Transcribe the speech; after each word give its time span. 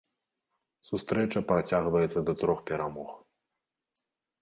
Сустрэча 0.89 1.39
працягваецца 1.53 2.19
да 2.31 2.37
трох 2.43 2.59
перамог. 2.73 3.09